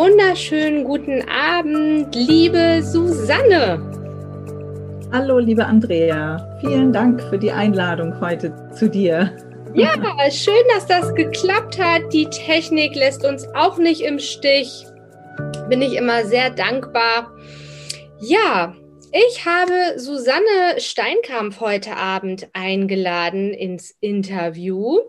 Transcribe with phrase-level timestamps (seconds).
[0.00, 3.78] Wunderschönen guten Abend, liebe Susanne.
[5.12, 6.58] Hallo, liebe Andrea.
[6.62, 9.36] Vielen Dank für die Einladung heute zu dir.
[9.74, 9.92] Ja,
[10.30, 12.10] schön, dass das geklappt hat.
[12.14, 14.86] Die Technik lässt uns auch nicht im Stich.
[15.68, 17.30] Bin ich immer sehr dankbar.
[18.20, 18.74] Ja,
[19.12, 25.00] ich habe Susanne Steinkampf heute Abend eingeladen ins Interview.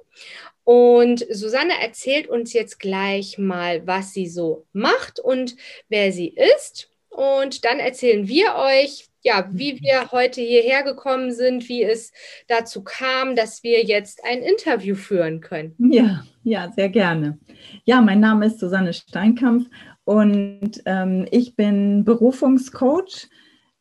[0.64, 5.56] Und Susanne erzählt uns jetzt gleich mal, was sie so macht und
[5.90, 6.90] wer sie ist.
[7.10, 12.12] Und dann erzählen wir euch, ja, wie wir heute hierher gekommen sind, wie es
[12.48, 15.76] dazu kam, dass wir jetzt ein Interview führen können.
[15.78, 17.38] Ja, ja, sehr gerne.
[17.84, 19.68] Ja, mein Name ist Susanne Steinkampf
[20.06, 23.28] und ähm, ich bin Berufungscoach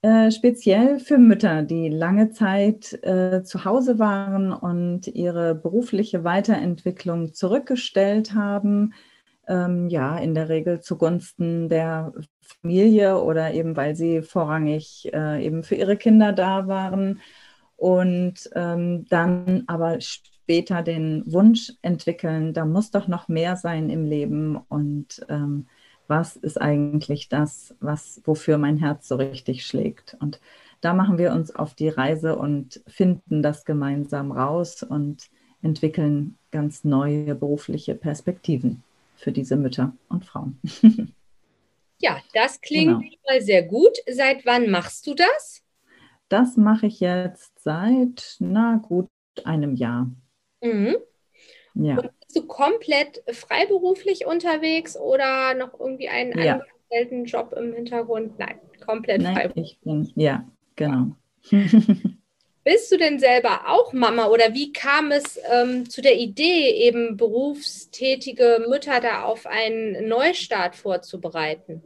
[0.03, 7.35] äh, speziell für Mütter, die lange Zeit äh, zu Hause waren und ihre berufliche Weiterentwicklung
[7.35, 8.95] zurückgestellt haben.
[9.49, 15.65] Ähm, ja, in der Regel zugunsten der Familie oder eben weil sie vorrangig äh, eben
[15.65, 17.21] für ihre Kinder da waren
[17.77, 24.05] und ähm, dann aber später den Wunsch entwickeln, da muss doch noch mehr sein im
[24.05, 25.67] Leben und ähm,
[26.11, 30.17] was ist eigentlich das, was, wofür mein Herz so richtig schlägt.
[30.21, 30.41] Und
[30.83, 35.31] da machen wir uns auf die Reise und finden das gemeinsam raus und
[35.63, 38.83] entwickeln ganz neue berufliche Perspektiven
[39.17, 40.59] für diese Mütter und Frauen.
[42.03, 43.17] Ja, das klingt genau.
[43.29, 43.93] mal sehr gut.
[44.11, 45.63] Seit wann machst du das?
[46.31, 49.09] Das mache ich jetzt seit, na gut,
[49.45, 50.11] einem Jahr.
[50.63, 50.97] Mhm.
[51.75, 51.99] Ja.
[51.99, 56.61] Und du komplett freiberuflich unterwegs oder noch irgendwie einen ja.
[56.61, 58.39] angestellten Job im Hintergrund?
[58.39, 59.73] Nein, komplett Nein, freiberuflich.
[59.73, 60.45] Ich bin, ja,
[60.77, 61.13] genau.
[62.63, 67.17] Bist du denn selber auch Mama oder wie kam es ähm, zu der Idee, eben
[67.17, 71.83] berufstätige Mütter da auf einen Neustart vorzubereiten?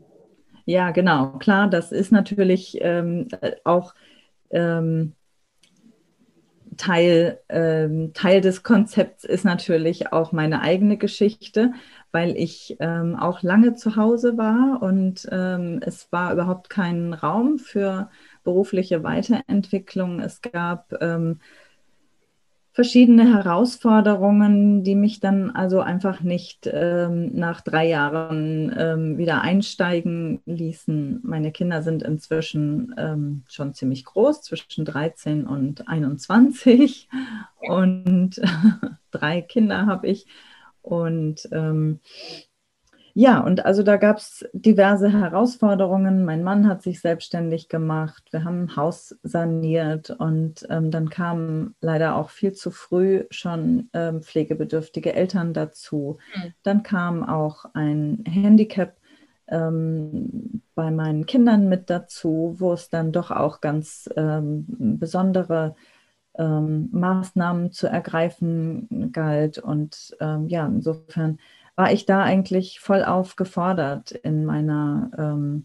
[0.67, 1.39] Ja, genau.
[1.39, 3.29] Klar, das ist natürlich ähm,
[3.63, 3.95] auch
[4.51, 5.13] ähm,
[6.77, 11.73] Teil, ähm, Teil des Konzepts ist natürlich auch meine eigene Geschichte,
[12.13, 17.59] weil ich ähm, auch lange zu Hause war und ähm, es war überhaupt kein Raum
[17.59, 18.11] für
[18.45, 20.21] berufliche Weiterentwicklung.
[20.21, 21.41] Es gab ähm,
[22.75, 30.43] verschiedene Herausforderungen, die mich dann also einfach nicht ähm, nach drei Jahren ähm, wieder einsteigen
[30.45, 31.21] ließen.
[31.23, 37.09] Meine Kinder sind inzwischen ähm, schon ziemlich groß, zwischen 13 und 21
[37.61, 38.41] und
[39.13, 40.27] drei Kinder habe ich.
[40.83, 42.01] Und ähm,
[43.17, 46.25] ja, und also da gab es diverse Herausforderungen.
[46.25, 48.25] Mein Mann hat sich selbstständig gemacht.
[48.33, 53.89] Wir haben ein Haus saniert und ähm, dann kamen leider auch viel zu früh schon
[53.93, 56.19] ähm, pflegebedürftige Eltern dazu.
[56.35, 56.55] Mhm.
[56.65, 58.97] Dann kam auch ein Handicap
[59.47, 64.65] ähm, bei meinen Kindern mit dazu, wo es dann doch auch ganz ähm,
[64.99, 65.77] besondere
[66.37, 69.59] ähm, Maßnahmen zu ergreifen galt.
[69.59, 71.39] Und ähm, ja, insofern
[71.77, 75.65] war ich da eigentlich voll aufgefordert in meiner ähm,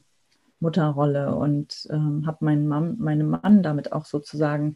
[0.60, 4.76] Mutterrolle und ähm, habe meinen Mann, meinem Mann damit auch sozusagen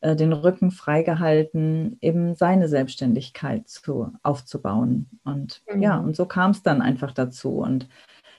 [0.00, 5.08] äh, den Rücken freigehalten, eben seine Selbstständigkeit zu, aufzubauen.
[5.24, 5.82] Und mhm.
[5.82, 7.58] ja, und so kam es dann einfach dazu.
[7.58, 7.88] Und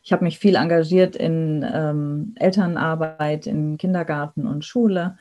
[0.04, 5.18] ich habe mich viel engagiert in ähm, Elternarbeit, in Kindergarten und Schule.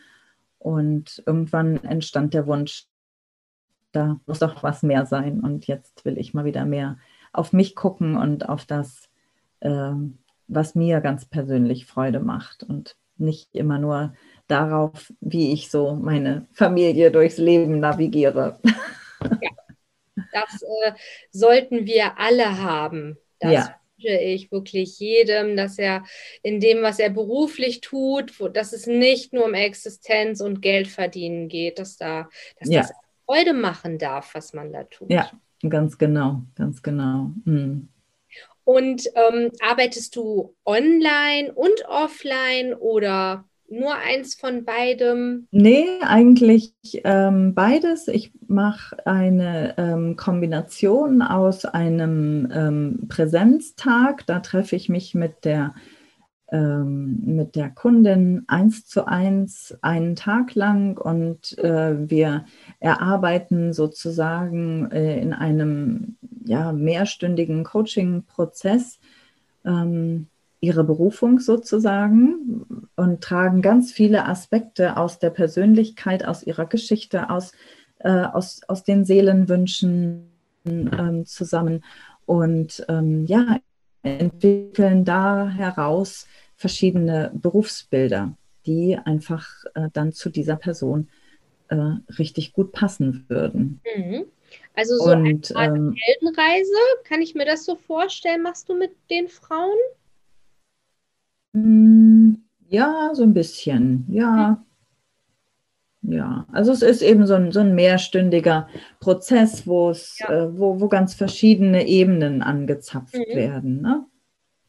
[0.58, 2.86] Und irgendwann entstand der Wunsch,
[3.92, 5.40] da muss doch was mehr sein.
[5.40, 6.98] Und jetzt will ich mal wieder mehr
[7.32, 9.08] auf mich gucken und auf das,
[9.60, 9.92] äh,
[10.48, 14.14] was mir ganz persönlich Freude macht und nicht immer nur
[14.48, 18.58] darauf, wie ich so meine Familie durchs Leben navigiere.
[19.22, 19.50] Ja,
[20.32, 20.92] das äh,
[21.30, 23.16] sollten wir alle haben.
[23.38, 26.04] Das ja ich wirklich jedem, dass er
[26.42, 30.88] in dem, was er beruflich tut, wo, dass es nicht nur um Existenz und Geld
[30.88, 32.28] verdienen geht, dass da,
[32.58, 32.82] dass ja.
[32.82, 32.92] das
[33.30, 35.10] Freude machen darf, was man da tut.
[35.10, 35.30] Ja,
[35.68, 37.30] ganz genau, ganz genau.
[37.44, 37.88] Mhm.
[38.64, 45.46] Und ähm, arbeitest du online und offline oder nur eins von beidem?
[45.52, 46.74] Nee, eigentlich
[47.04, 48.08] ähm, beides.
[48.08, 54.26] Ich mache eine ähm, Kombination aus einem ähm, Präsenztag.
[54.26, 55.74] Da treffe ich mich mit der
[56.52, 62.44] ähm, mit der Kundin eins zu eins einen Tag lang und äh, wir
[62.80, 68.98] erarbeiten sozusagen äh, in einem ja, mehrstündigen Coaching-Prozess
[69.64, 70.26] ähm,
[70.60, 77.52] ihre Berufung sozusagen und tragen ganz viele Aspekte aus der Persönlichkeit, aus ihrer Geschichte, aus,
[77.98, 80.30] äh, aus, aus den Seelenwünschen
[80.66, 81.82] ähm, zusammen.
[82.26, 83.56] Und ähm, ja,
[84.02, 86.26] entwickeln da heraus
[86.56, 88.36] verschiedene Berufsbilder,
[88.66, 91.08] die einfach äh, dann zu dieser Person
[91.68, 91.76] äh,
[92.18, 93.80] richtig gut passen würden.
[93.96, 94.26] Mhm.
[94.74, 96.72] Also so Und, eine ähm, Heldenreise,
[97.04, 99.76] kann ich mir das so vorstellen, machst du mit den Frauen?
[101.52, 102.34] Mm,
[102.68, 104.64] ja, so ein bisschen, ja.
[106.02, 108.68] Ja, also es ist eben so ein, so ein mehrstündiger
[109.00, 110.30] Prozess, wo es, ja.
[110.30, 113.36] äh, wo, wo ganz verschiedene Ebenen angezapft mhm.
[113.36, 113.82] werden.
[113.82, 114.06] Ne?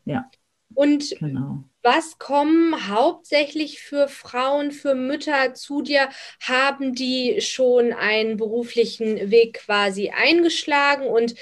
[0.06, 0.30] Ja.
[0.74, 1.64] Und genau.
[1.84, 6.10] was kommen hauptsächlich für Frauen, für Mütter zu dir?
[6.42, 11.36] Haben die schon einen beruflichen Weg quasi eingeschlagen und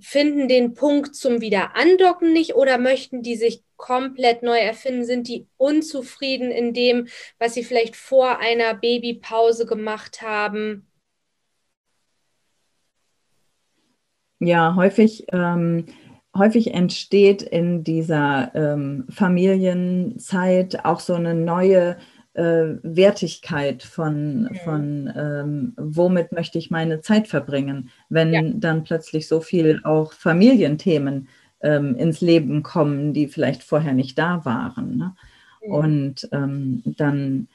[0.00, 5.04] finden den Punkt zum Wiederandocken nicht oder möchten die sich komplett neu erfinden?
[5.04, 7.08] Sind die unzufrieden in dem,
[7.38, 10.88] was sie vielleicht vor einer Babypause gemacht haben?
[14.40, 15.86] Ja, häufig, ähm,
[16.36, 21.96] häufig entsteht in dieser ähm, Familienzeit auch so eine neue
[22.38, 24.54] äh, Wertigkeit von, mhm.
[24.64, 28.42] von ähm, womit möchte ich meine Zeit verbringen, wenn ja.
[28.54, 31.28] dann plötzlich so viel auch Familienthemen
[31.62, 34.96] ähm, ins Leben kommen, die vielleicht vorher nicht da waren.
[34.96, 35.16] Ne?
[35.66, 35.72] Mhm.
[35.72, 37.48] Und ähm, dann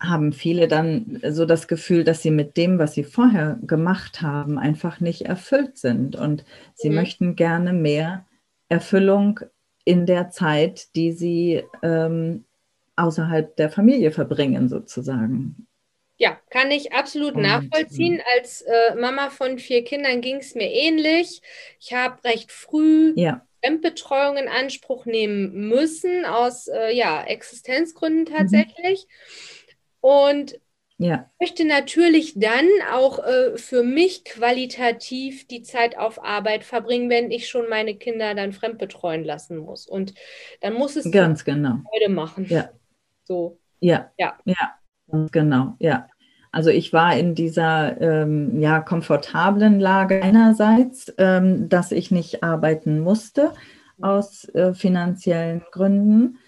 [0.00, 4.58] haben viele dann so das Gefühl, dass sie mit dem, was sie vorher gemacht haben,
[4.58, 6.16] einfach nicht erfüllt sind.
[6.16, 6.44] Und
[6.74, 6.94] sie mhm.
[6.96, 8.24] möchten gerne mehr
[8.70, 9.40] Erfüllung
[9.84, 12.44] in der Zeit, die sie ähm,
[12.96, 15.66] außerhalb der Familie verbringen, sozusagen.
[16.18, 18.22] Ja, kann ich absolut nachvollziehen.
[18.36, 21.42] Als äh, Mama von vier Kindern ging es mir ähnlich.
[21.80, 23.44] Ich habe recht früh ja.
[23.64, 28.36] Fremdbetreuung in Anspruch nehmen müssen, aus äh, ja, Existenzgründen mhm.
[28.36, 29.06] tatsächlich.
[29.08, 30.08] Mhm.
[30.08, 30.60] Und
[30.98, 31.30] ja.
[31.40, 37.48] möchte natürlich dann auch äh, für mich qualitativ die Zeit auf Arbeit verbringen, wenn ich
[37.48, 39.86] schon meine Kinder dann fremdbetreuen lassen muss.
[39.88, 40.14] Und
[40.60, 42.46] dann muss es ganz genau Freude machen.
[42.48, 42.70] Ja.
[43.24, 43.58] So.
[43.80, 44.10] Ja.
[44.18, 44.34] Ja.
[44.44, 44.74] Ja.
[45.30, 46.08] Genau, ja.
[46.52, 53.00] Also ich war in dieser ähm, ja, komfortablen Lage einerseits, ähm, dass ich nicht arbeiten
[53.00, 53.52] musste
[54.00, 56.38] aus äh, finanziellen Gründen.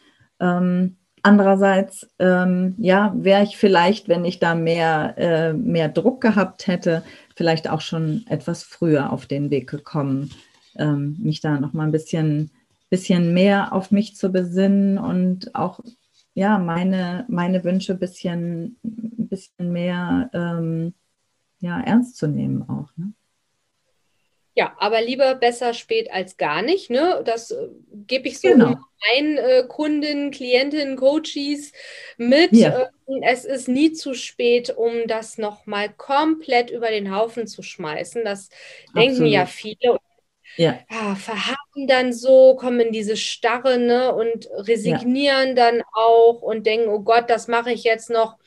[0.41, 6.67] Ähm, andererseits, ähm, ja, wäre ich vielleicht, wenn ich da mehr, äh, mehr Druck gehabt
[6.67, 7.03] hätte,
[7.35, 10.31] vielleicht auch schon etwas früher auf den Weg gekommen,
[10.76, 12.50] ähm, mich da noch mal ein bisschen,
[12.91, 15.81] bisschen mehr auf mich zu besinnen und auch
[16.35, 20.95] ja, meine, meine Wünsche ein bisschen, bisschen mehr ähm,
[21.61, 22.91] ja, ernst zu nehmen auch.
[22.97, 23.13] Ne?
[24.57, 26.91] Ja, aber lieber besser spät als gar nicht.
[26.91, 27.23] Ne?
[27.25, 27.69] Das äh,
[28.07, 28.77] gebe ich so genau.
[29.09, 31.73] meinen äh, Kunden, Klientinnen, Coaches
[32.19, 32.53] mit.
[32.53, 32.83] Ja.
[32.83, 38.25] Äh, es ist nie zu spät, um das nochmal komplett über den Haufen zu schmeißen.
[38.25, 38.49] Das
[38.89, 39.09] Absolut.
[39.09, 39.99] denken ja viele
[40.57, 40.79] ja.
[40.91, 41.15] ja.
[41.17, 45.55] verharren dann so, kommen in diese Starre ne, und resignieren ja.
[45.55, 48.38] dann auch und denken, oh Gott, das mache ich jetzt noch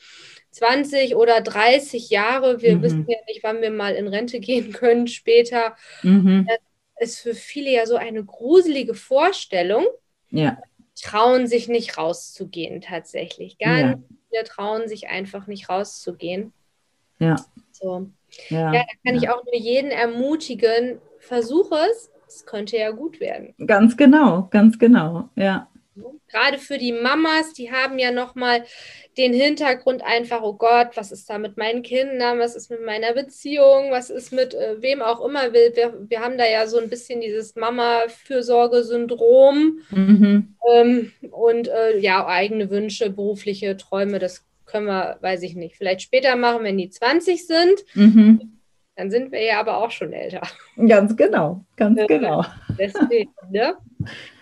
[0.50, 2.62] 20 oder 30 Jahre.
[2.62, 2.82] Wir mhm.
[2.82, 5.76] wissen ja nicht, wann wir mal in Rente gehen können später.
[6.02, 6.46] Mhm.
[6.98, 9.86] Das ist für viele ja so eine gruselige Vorstellung.
[10.30, 10.58] Ja.
[11.00, 13.58] Trauen sich nicht rauszugehen tatsächlich.
[13.58, 14.16] Ganz ja.
[14.30, 16.52] viele trauen sich einfach nicht rauszugehen.
[17.20, 17.36] Ja.
[17.72, 18.08] So.
[18.48, 23.18] Ja, ja, da kann ich auch nur jeden ermutigen, versuche es, es könnte ja gut
[23.20, 23.54] werden.
[23.66, 25.68] Ganz genau, ganz genau, ja.
[26.30, 28.62] Gerade für die Mamas, die haben ja nochmal
[29.16, 33.14] den Hintergrund einfach, oh Gott, was ist da mit meinen Kindern, was ist mit meiner
[33.14, 35.52] Beziehung, was ist mit äh, wem auch immer.
[35.52, 40.54] Wir, wir, wir haben da ja so ein bisschen dieses Mama-Fürsorge-Syndrom mhm.
[40.72, 46.02] ähm, und äh, ja, eigene Wünsche, berufliche Träume, das können wir, weiß ich nicht, vielleicht
[46.02, 47.84] später machen, wenn die 20 sind.
[47.94, 48.57] Mhm.
[48.98, 50.42] Dann sind wir ja aber auch schon älter.
[50.88, 52.44] Ganz genau, ganz genau.
[52.76, 53.74] Deswegen, ne?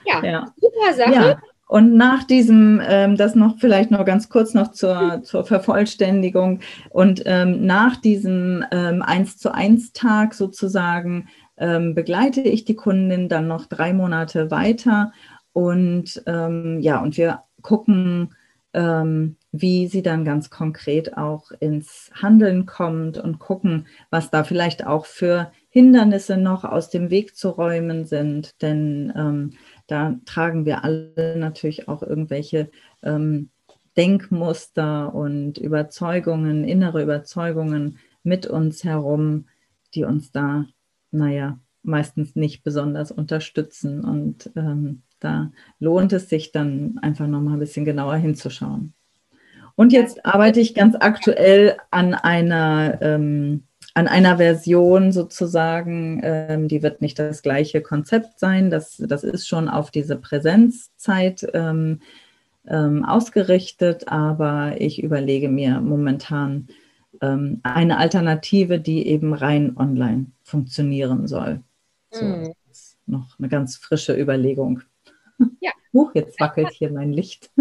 [0.07, 1.13] Ja, ja, super Sache.
[1.13, 1.39] Ja.
[1.69, 7.23] Und nach diesem, ähm, das noch vielleicht noch ganz kurz noch zur, zur Vervollständigung und
[7.27, 13.49] ähm, nach diesem ähm, 1 zu 1 Tag sozusagen ähm, begleite ich die Kundin dann
[13.49, 15.13] noch drei Monate weiter
[15.53, 18.35] und ähm, ja, und wir gucken,
[18.73, 24.87] ähm, wie sie dann ganz konkret auch ins Handeln kommt und gucken, was da vielleicht
[24.87, 28.61] auch für Hindernisse noch aus dem Weg zu räumen sind.
[28.63, 29.53] Denn ähm,
[29.87, 32.71] da tragen wir alle natürlich auch irgendwelche
[33.03, 33.51] ähm,
[33.97, 39.47] Denkmuster und Überzeugungen, innere Überzeugungen mit uns herum,
[39.95, 40.67] die uns da,
[41.11, 44.05] naja, meistens nicht besonders unterstützen.
[44.05, 48.93] Und ähm, da lohnt es sich dann einfach nochmal ein bisschen genauer hinzuschauen.
[49.76, 53.64] Und jetzt arbeite ich ganz aktuell an einer, ähm,
[53.95, 58.71] an einer Version sozusagen, ähm, die wird nicht das gleiche Konzept sein.
[58.71, 62.00] Das, das ist schon auf diese Präsenzzeit ähm,
[62.66, 66.68] ähm, ausgerichtet, aber ich überlege mir momentan
[67.21, 71.61] ähm, eine Alternative, die eben rein online funktionieren soll.
[72.11, 72.52] So, mhm.
[72.68, 74.80] das ist noch eine ganz frische Überlegung.
[75.61, 75.73] Ja.
[75.92, 77.50] Huch, jetzt wackelt hier mein Licht.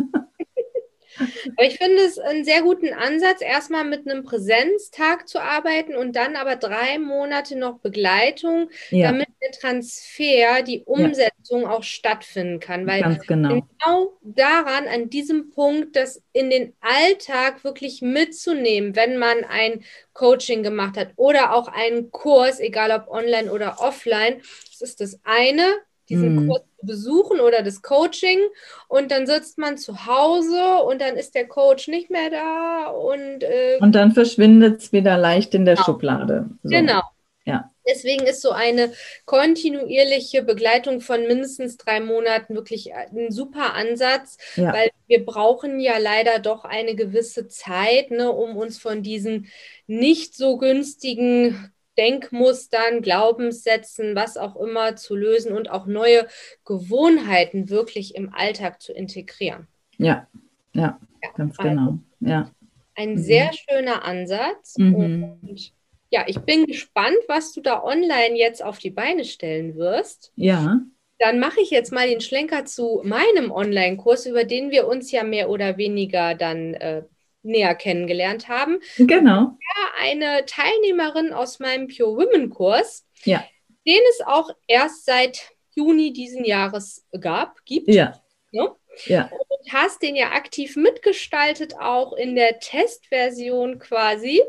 [1.20, 6.16] Aber ich finde es einen sehr guten Ansatz, erstmal mit einem Präsenztag zu arbeiten und
[6.16, 9.12] dann aber drei Monate noch Begleitung, ja.
[9.12, 11.72] damit der Transfer, die Umsetzung ja.
[11.72, 12.88] auch stattfinden kann.
[12.88, 13.50] Weil Ganz genau.
[13.50, 20.64] genau daran, an diesem Punkt, das in den Alltag wirklich mitzunehmen, wenn man ein Coaching
[20.64, 24.42] gemacht hat oder auch einen Kurs, egal ob online oder offline,
[24.72, 25.66] das ist das eine
[26.10, 26.50] diesen mhm.
[26.50, 28.40] Kurs besuchen oder das Coaching
[28.88, 33.44] und dann sitzt man zu Hause und dann ist der Coach nicht mehr da und
[33.44, 35.86] äh, und dann verschwindet es wieder leicht in der genau.
[35.86, 36.50] Schublade.
[36.64, 36.70] So.
[36.70, 37.02] Genau.
[37.46, 37.72] Ja.
[37.88, 38.92] Deswegen ist so eine
[39.26, 44.74] kontinuierliche Begleitung von mindestens drei Monaten wirklich ein super Ansatz, ja.
[44.74, 49.48] weil wir brauchen ja leider doch eine gewisse Zeit, ne, um uns von diesen
[49.86, 56.28] nicht so günstigen Denkmustern, Glaubenssätzen, was auch immer zu lösen und auch neue
[56.66, 59.68] Gewohnheiten wirklich im Alltag zu integrieren.
[59.98, 60.28] Ja,
[60.74, 62.00] ja, ja ganz also genau.
[62.20, 62.52] Ja.
[62.96, 63.18] Ein mhm.
[63.18, 64.78] sehr schöner Ansatz.
[64.78, 64.96] Mhm.
[64.96, 65.74] Und
[66.10, 70.32] ja, ich bin gespannt, was du da online jetzt auf die Beine stellen wirst.
[70.36, 70.80] Ja.
[71.20, 75.24] Dann mache ich jetzt mal den Schlenker zu meinem Online-Kurs, über den wir uns ja
[75.24, 77.04] mehr oder weniger dann äh,
[77.46, 78.80] näher kennengelernt haben.
[78.98, 79.58] Genau.
[79.60, 83.44] Ja, eine Teilnehmerin aus meinem Pure Women Kurs, ja.
[83.86, 87.88] den es auch erst seit Juni diesen Jahres gab, gibt.
[87.88, 88.22] Ja.
[88.52, 88.72] Ne?
[89.06, 89.30] Ja.
[89.32, 94.42] Und hast den ja aktiv mitgestaltet, auch in der Testversion quasi.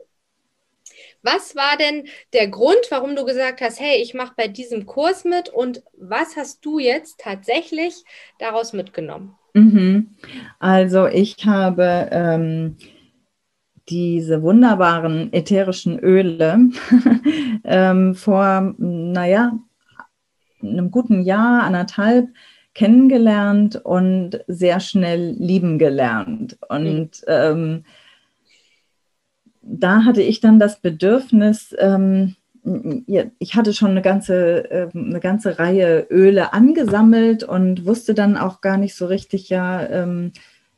[1.22, 5.24] Was war denn der Grund, warum du gesagt hast, hey, ich mache bei diesem Kurs
[5.24, 8.04] mit und was hast du jetzt tatsächlich
[8.38, 9.36] daraus mitgenommen?
[9.56, 10.08] Mhm.
[10.58, 12.76] Also ich habe ähm,
[13.88, 16.58] diese wunderbaren ätherischen Öle
[17.64, 19.58] ähm, vor, naja,
[20.62, 22.28] einem guten Jahr, anderthalb
[22.74, 26.58] kennengelernt und sehr schnell lieben gelernt.
[26.68, 27.84] Und ähm,
[29.62, 32.36] da hatte ich dann das Bedürfnis, ähm,
[33.38, 38.60] ich hatte schon eine ganze, ähm, eine ganze Reihe Öle angesammelt und wusste dann auch
[38.60, 40.32] gar nicht so richtig, ja, ähm,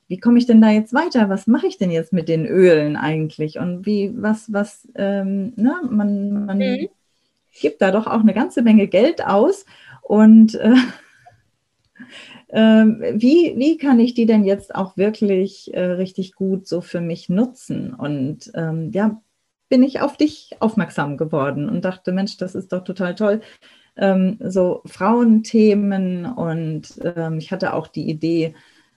[0.06, 1.28] wie komme ich denn da jetzt weiter?
[1.28, 3.58] Was mache ich denn jetzt mit den Ölen eigentlich?
[3.58, 6.88] Und wie, was, was, ähm, ne, man, man mhm.
[7.60, 9.64] gibt da doch auch eine ganze Menge Geld aus.
[10.02, 10.74] Und äh,
[12.48, 17.02] äh, wie, wie kann ich die denn jetzt auch wirklich äh, richtig gut so für
[17.02, 17.94] mich nutzen?
[17.94, 19.20] Und ähm, ja,
[19.68, 23.40] bin ich auf dich aufmerksam geworden und dachte, Mensch, das ist doch total toll.
[23.96, 28.54] Ähm, so Frauenthemen und ähm, ich hatte auch die Idee,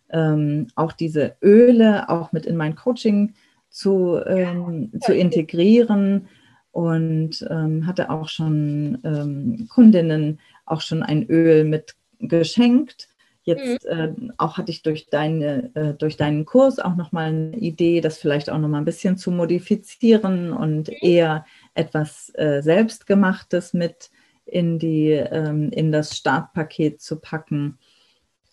[0.10, 3.34] ähm, auch diese Öle auch mit in mein Coaching
[3.70, 6.28] zu, ähm, zu integrieren
[6.72, 13.11] und ähm, hatte auch schon ähm, Kundinnen auch schon ein Öl mit geschenkt
[13.44, 14.30] Jetzt mhm.
[14.30, 18.20] äh, auch hatte ich durch, deine, äh, durch deinen Kurs auch nochmal eine Idee, das
[18.20, 20.96] vielleicht auch nochmal ein bisschen zu modifizieren und mhm.
[21.02, 24.12] eher etwas äh, Selbstgemachtes mit
[24.46, 27.80] in, die, ähm, in das Startpaket zu packen,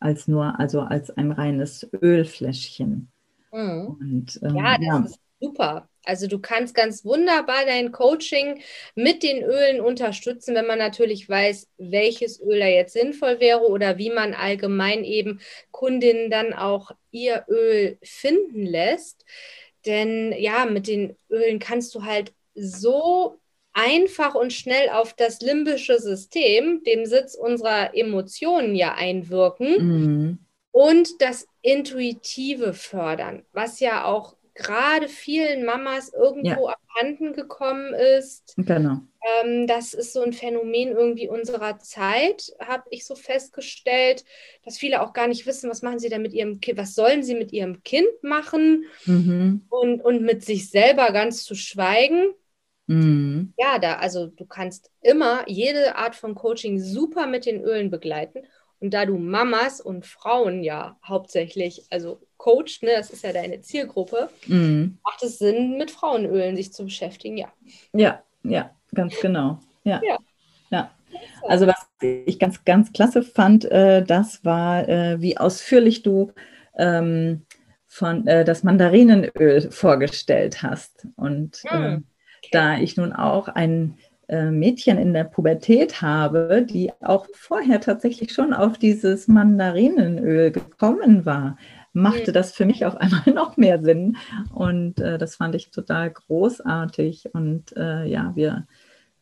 [0.01, 3.09] als nur, also als ein reines Ölfläschchen.
[3.53, 3.97] Mhm.
[4.01, 4.99] Und, ähm, ja, das ja.
[5.01, 5.89] ist super.
[6.09, 8.63] Also du kannst ganz wunderbar dein Coaching
[8.95, 13.99] mit den Ölen unterstützen, wenn man natürlich weiß, welches Öl da jetzt sinnvoll wäre oder
[13.99, 19.27] wie man allgemein eben Kundinnen dann auch ihr Öl finden lässt.
[19.85, 23.39] Denn ja, mit den Ölen kannst du halt so
[23.75, 29.77] einfach und schnell auf das limbische System, dem Sitz unserer Emotionen ja einwirken.
[29.77, 30.39] Mhm.
[30.71, 36.77] Und das Intuitive fördern, was ja auch gerade vielen Mamas irgendwo ja.
[36.77, 38.55] abhanden gekommen ist.
[38.57, 38.99] Genau.
[39.43, 44.25] Ähm, das ist so ein Phänomen irgendwie unserer Zeit, habe ich so festgestellt,
[44.65, 47.23] dass viele auch gar nicht wissen, was machen sie denn mit ihrem Kind, was sollen
[47.23, 49.65] sie mit ihrem Kind machen mhm.
[49.71, 52.35] und, und mit sich selber ganz zu schweigen.
[52.89, 53.55] Mhm.
[53.57, 58.41] Ja, da, also du kannst immer jede Art von Coaching super mit den Ölen begleiten.
[58.81, 63.61] Und da du Mamas und Frauen ja hauptsächlich, also coacht, ne, das ist ja deine
[63.61, 64.99] Zielgruppe, mhm.
[65.05, 67.49] macht es Sinn, mit Frauenölen sich zu beschäftigen, ja.
[67.93, 69.59] Ja, ja, ganz genau.
[69.85, 70.01] Ja.
[70.05, 70.19] ja.
[70.71, 70.91] ja.
[71.49, 76.33] Also was ich ganz, ganz klasse fand, äh, das war, äh, wie ausführlich du
[76.77, 77.45] ähm,
[77.87, 81.09] von äh, das Mandarinenöl vorgestellt hast.
[81.17, 82.05] Und mhm.
[82.53, 88.33] da ich nun auch ein äh, Mädchen in der Pubertät habe, die auch vorher tatsächlich
[88.33, 91.57] schon auf dieses Mandarinenöl gekommen war,
[91.93, 92.35] machte mhm.
[92.35, 94.17] das für mich auf einmal noch mehr Sinn.
[94.55, 97.35] Und äh, das fand ich total großartig.
[97.35, 98.67] Und äh, ja, wir,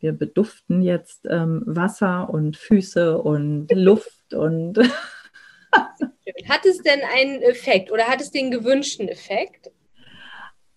[0.01, 4.79] wir beduften jetzt ähm, Wasser und Füße und Luft und
[6.49, 9.71] Hat es denn einen Effekt oder hat es den gewünschten Effekt?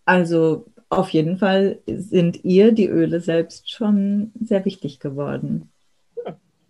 [0.05, 5.71] Also auf jeden Fall sind ihr die Öle selbst schon sehr wichtig geworden.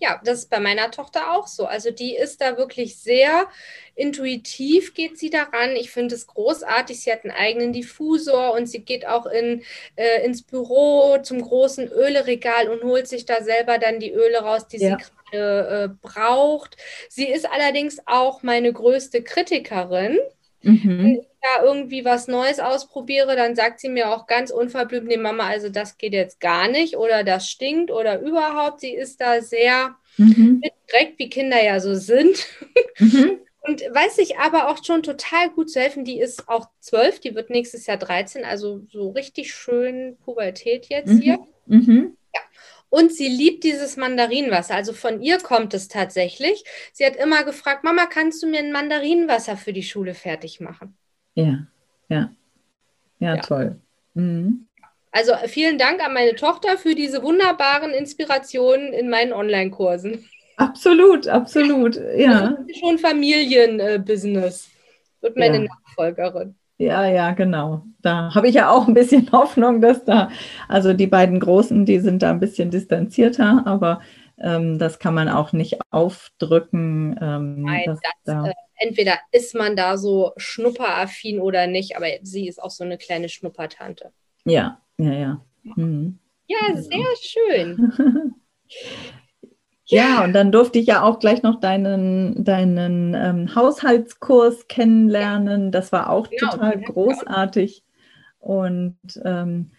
[0.02, 1.66] Ja, das ist bei meiner Tochter auch so.
[1.66, 3.48] Also die ist da wirklich sehr
[3.96, 5.76] intuitiv geht sie daran.
[5.76, 7.02] Ich finde es großartig.
[7.02, 9.62] Sie hat einen eigenen Diffusor und sie geht auch in,
[9.98, 14.68] äh, ins Büro zum großen Öleregal und holt sich da selber dann die Öle raus,
[14.70, 14.98] die ja.
[14.98, 16.78] sie gerade äh, braucht.
[17.10, 20.18] Sie ist allerdings auch meine größte Kritikerin.
[20.62, 20.98] Mhm.
[20.98, 25.18] Wenn ich da irgendwie was Neues ausprobiere, dann sagt sie mir auch ganz unverblümt, nee
[25.18, 28.82] Mama, also das geht jetzt gar nicht oder das stinkt oder überhaupt.
[28.82, 30.62] Sie ist da sehr mhm.
[30.92, 32.46] direkt, wie Kinder ja so sind.
[33.00, 33.40] Mhm.
[33.62, 36.06] Und weiß sich aber auch schon total gut zu helfen.
[36.06, 41.14] Die ist auch zwölf, die wird nächstes Jahr 13, also so richtig schön Pubertät jetzt
[41.14, 41.20] mhm.
[41.20, 41.40] hier.
[41.66, 42.18] Mhm.
[42.90, 44.76] Und sie liebt dieses Mandarinenwasser.
[44.76, 46.64] Also von ihr kommt es tatsächlich.
[46.92, 50.98] Sie hat immer gefragt, Mama, kannst du mir ein Mandarinenwasser für die Schule fertig machen?
[51.36, 51.68] Ja,
[52.10, 52.32] ja.
[53.20, 53.42] Ja, ja.
[53.42, 53.80] toll.
[54.14, 54.68] Mhm.
[55.12, 60.26] Also vielen Dank an meine Tochter für diese wunderbaren Inspirationen in meinen Online-Kursen.
[60.58, 62.52] Absolut, absolut, ja.
[62.52, 64.70] Das ist schon Familienbusiness.
[65.22, 65.64] Wird meine ja.
[65.64, 66.59] Nachfolgerin.
[66.80, 67.84] Ja, ja, genau.
[68.02, 70.30] Da habe ich ja auch ein bisschen Hoffnung, dass da,
[70.70, 74.02] also die beiden Großen, die sind da ein bisschen distanzierter, aber
[74.38, 77.20] ähm, das kann man auch nicht aufdrücken.
[77.22, 82.48] Ähm, Nein, das, da äh, entweder ist man da so schnupperaffin oder nicht, aber sie
[82.48, 84.14] ist auch so eine kleine Schnuppertante.
[84.46, 85.46] Ja, ja, ja.
[85.64, 86.18] Mhm.
[86.48, 88.36] Ja, sehr schön.
[89.92, 95.72] Ja, und dann durfte ich ja auch gleich noch deinen, deinen ähm, Haushaltskurs kennenlernen.
[95.72, 96.52] Das war auch genau.
[96.52, 97.84] total großartig.
[98.40, 99.72] Und ähm,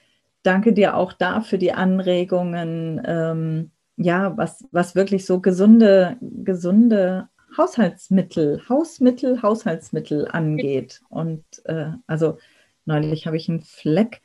[0.43, 7.29] danke dir auch da für die Anregungen, ähm, ja, was, was wirklich so gesunde, gesunde
[7.57, 11.03] Haushaltsmittel, Hausmittel, Haushaltsmittel angeht.
[11.09, 12.39] Und äh, also
[12.85, 14.23] neulich habe ich einen Fleck,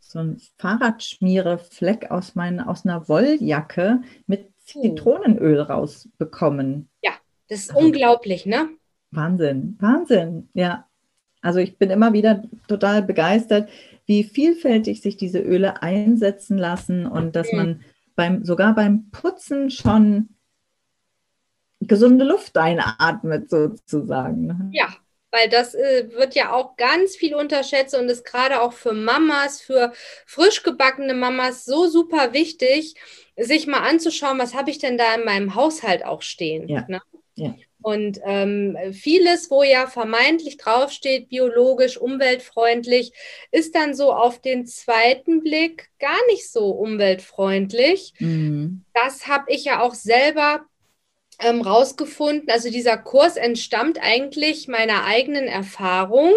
[0.00, 6.88] so einen Fahrradschmierefleck aus, aus einer Wolljacke mit Zitronenöl rausbekommen.
[7.02, 7.12] Ja,
[7.48, 8.68] das ist also, unglaublich, ne?
[9.10, 10.88] Wahnsinn, Wahnsinn, ja.
[11.40, 13.68] Also ich bin immer wieder total begeistert,
[14.06, 17.58] wie vielfältig sich diese Öle einsetzen lassen und dass mhm.
[17.58, 17.80] man
[18.16, 20.30] beim, sogar beim Putzen schon
[21.80, 24.46] gesunde Luft einatmet, sozusagen.
[24.46, 24.70] Ne?
[24.72, 24.88] Ja,
[25.34, 29.60] weil das äh, wird ja auch ganz viel unterschätzt und ist gerade auch für Mamas,
[29.60, 29.92] für
[30.26, 32.94] frisch gebackene Mamas so super wichtig,
[33.36, 36.68] sich mal anzuschauen, was habe ich denn da in meinem Haushalt auch stehen.
[36.68, 36.84] Ja.
[36.86, 37.02] Ne?
[37.34, 37.54] ja.
[37.82, 43.12] Und ähm, vieles, wo ja vermeintlich draufsteht, biologisch, umweltfreundlich,
[43.50, 48.14] ist dann so auf den zweiten Blick gar nicht so umweltfreundlich.
[48.20, 48.84] Mhm.
[48.94, 50.64] Das habe ich ja auch selber
[51.40, 56.32] ähm, rausgefunden, also dieser Kurs entstammt eigentlich meiner eigenen Erfahrung,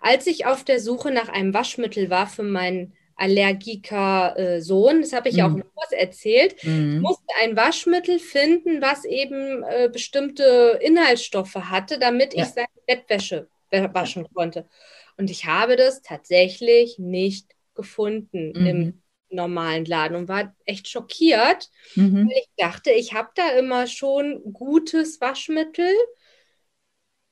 [0.00, 5.12] als ich auf der Suche nach einem Waschmittel war für meinen Allergiker äh, Sohn, das
[5.12, 5.62] habe ich ja auch mhm.
[5.62, 7.00] im Kurs erzählt, mhm.
[7.00, 12.42] musste ein Waschmittel finden, was eben äh, bestimmte Inhaltsstoffe hatte, damit ja.
[12.42, 14.68] ich seine Bettwäsche waschen konnte.
[15.16, 18.66] Und ich habe das tatsächlich nicht gefunden mhm.
[18.66, 19.02] im
[19.34, 22.28] normalen Laden und war echt schockiert, mhm.
[22.28, 25.90] weil ich dachte, ich habe da immer schon gutes Waschmittel.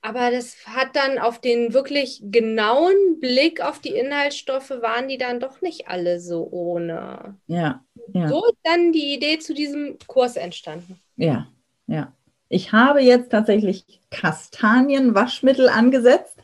[0.05, 5.38] Aber das hat dann auf den wirklich genauen Blick auf die Inhaltsstoffe, waren die dann
[5.38, 7.38] doch nicht alle so ohne.
[7.47, 7.85] Ja.
[8.12, 8.29] ja.
[8.29, 11.01] So ist dann die Idee zu diesem Kurs entstanden.
[11.17, 11.47] Ja,
[11.87, 12.12] ja.
[12.49, 16.37] Ich habe jetzt tatsächlich Kastanienwaschmittel angesetzt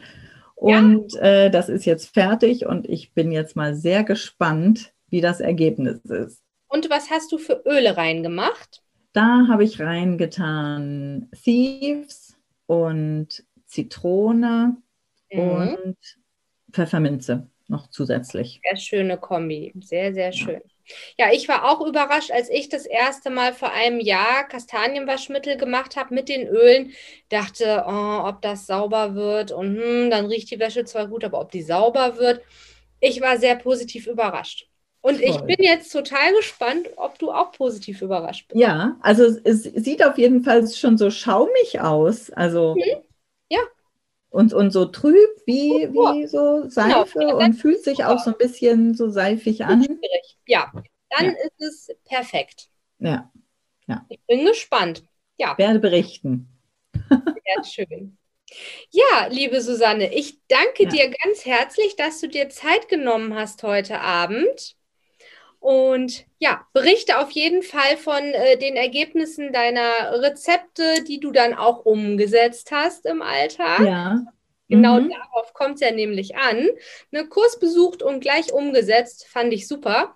[0.54, 1.20] und ja.
[1.20, 6.04] äh, das ist jetzt fertig und ich bin jetzt mal sehr gespannt, wie das Ergebnis
[6.04, 6.42] ist.
[6.68, 8.82] Und was hast du für Öle reingemacht?
[9.12, 14.76] Da habe ich reingetan Thieves und Zitrone
[15.32, 15.40] mhm.
[15.40, 15.96] und
[16.72, 18.60] Pfefferminze noch zusätzlich.
[18.62, 20.62] Sehr schöne Kombi, sehr, sehr schön.
[21.16, 21.26] Ja.
[21.26, 25.96] ja, ich war auch überrascht, als ich das erste Mal vor einem Jahr Kastanienwaschmittel gemacht
[25.96, 26.92] habe mit den Ölen.
[27.28, 31.40] Dachte, oh, ob das sauber wird und hm, dann riecht die Wäsche zwar gut, aber
[31.40, 32.42] ob die sauber wird.
[33.00, 34.68] Ich war sehr positiv überrascht.
[35.00, 38.60] Und ich bin jetzt total gespannt, ob du auch positiv überrascht bist.
[38.60, 42.30] Ja, also es sieht auf jeden Fall schon so schaumig aus.
[42.30, 43.02] Also mhm.
[43.48, 43.60] ja.
[44.30, 46.68] und, und so trüb wie, wie so genau.
[46.68, 47.38] Seife genau.
[47.38, 49.86] und fühlt sich auch so ein bisschen so seifig an.
[50.46, 50.72] Ja,
[51.10, 51.32] dann ja.
[51.32, 52.68] ist es perfekt.
[52.98, 53.30] Ja.
[53.86, 54.04] ja.
[54.08, 55.04] Ich bin gespannt.
[55.38, 55.56] Ja.
[55.56, 56.48] Werde berichten.
[57.08, 58.18] Sehr schön.
[58.90, 60.88] Ja, liebe Susanne, ich danke ja.
[60.88, 64.77] dir ganz herzlich, dass du dir Zeit genommen hast heute Abend.
[65.60, 71.54] Und ja, berichte auf jeden Fall von äh, den Ergebnissen deiner Rezepte, die du dann
[71.54, 73.80] auch umgesetzt hast im Alltag.
[73.80, 74.24] Ja.
[74.68, 75.10] Genau mhm.
[75.10, 76.68] darauf kommt es ja nämlich an.
[77.10, 80.14] Ne, Kurs besucht und gleich umgesetzt, fand ich super.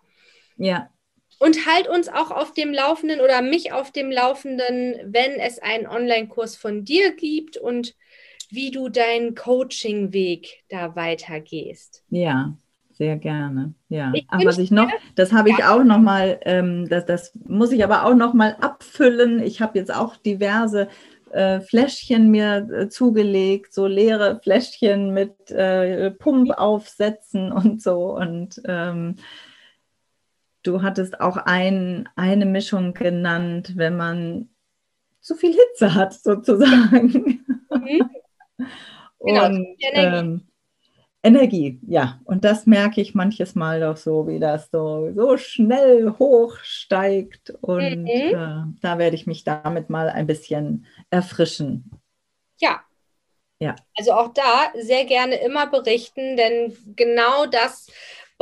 [0.56, 0.90] Ja.
[1.38, 5.86] Und halt uns auch auf dem Laufenden oder mich auf dem Laufenden, wenn es einen
[5.86, 7.96] Online-Kurs von dir gibt und
[8.50, 12.04] wie du deinen Coaching-Weg da weitergehst.
[12.10, 12.56] Ja,
[13.02, 13.74] sehr gerne.
[13.88, 14.12] Ja.
[14.28, 15.74] Ach, was ich noch, das habe ich ja.
[15.74, 19.42] auch noch mal, ähm, das, das muss ich aber auch noch mal abfüllen.
[19.42, 20.86] Ich habe jetzt auch diverse
[21.32, 28.16] äh, Fläschchen mir äh, zugelegt, so leere Fläschchen mit äh, Pumpaufsätzen und so.
[28.16, 29.16] Und ähm,
[30.62, 34.48] du hattest auch ein, eine Mischung genannt, wenn man
[35.20, 37.44] zu viel Hitze hat, sozusagen.
[37.68, 38.10] Mhm.
[39.24, 39.76] Genau, und.
[39.92, 40.51] Ähm,
[41.22, 42.20] Energie, ja.
[42.24, 47.50] Und das merke ich manches Mal doch so, wie das so, so schnell hochsteigt.
[47.60, 48.08] Und mhm.
[48.08, 48.34] äh,
[48.80, 51.90] da werde ich mich damit mal ein bisschen erfrischen.
[52.60, 52.82] Ja.
[53.60, 53.76] Ja.
[53.96, 57.86] Also auch da sehr gerne immer berichten, denn genau das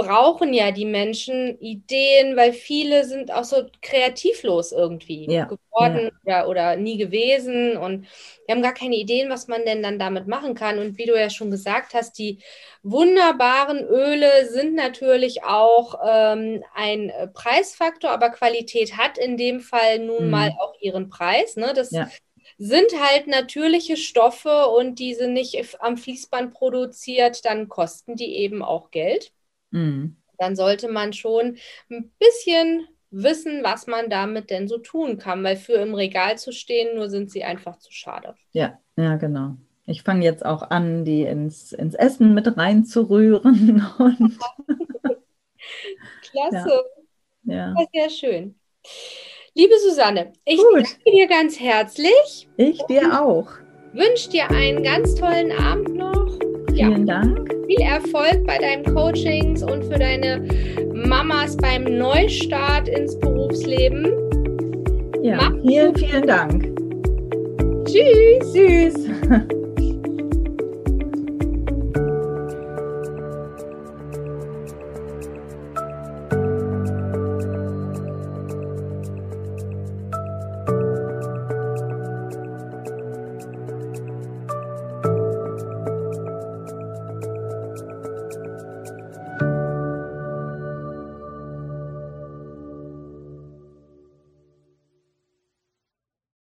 [0.03, 5.45] brauchen ja die Menschen Ideen, weil viele sind auch so kreativlos irgendwie ja.
[5.45, 6.47] geworden ja.
[6.47, 8.07] Oder, oder nie gewesen und
[8.47, 10.79] wir haben gar keine Ideen, was man denn dann damit machen kann.
[10.79, 12.39] Und wie du ja schon gesagt hast, die
[12.83, 20.25] wunderbaren Öle sind natürlich auch ähm, ein Preisfaktor, aber Qualität hat in dem Fall nun
[20.25, 20.31] mhm.
[20.31, 21.57] mal auch ihren Preis.
[21.57, 21.73] Ne?
[21.75, 22.09] Das ja
[22.63, 28.91] sind halt natürliche Stoffe und diese nicht am Fließband produziert, dann kosten die eben auch
[28.91, 29.33] Geld.
[29.71, 30.17] Mhm.
[30.39, 31.59] Dann sollte man schon
[31.91, 36.53] ein bisschen wissen, was man damit denn so tun kann, weil für im Regal zu
[36.53, 38.35] stehen, nur sind sie einfach zu schade.
[38.53, 39.57] Ja, ja, genau.
[39.87, 43.85] Ich fange jetzt auch an, die ins, ins Essen mit reinzurühren.
[43.99, 44.39] Und
[46.23, 46.85] Klasse.
[47.43, 47.75] Ja.
[47.77, 47.87] ja.
[47.93, 48.55] Sehr schön.
[49.55, 50.85] Liebe Susanne, ich Gut.
[50.85, 52.49] danke dir ganz herzlich.
[52.57, 53.49] Ich dir auch.
[53.93, 56.20] Wünsche dir einen ganz tollen Abend noch.
[56.87, 57.21] Vielen ja.
[57.21, 60.43] Dank viel Erfolg bei deinen Coachings und für deine
[60.93, 64.07] Mamas beim Neustart ins Berufsleben.
[65.23, 66.69] Ja, Mach vielen, vielen Dank.
[67.85, 68.53] Tschüss.
[68.53, 69.51] Tschüss.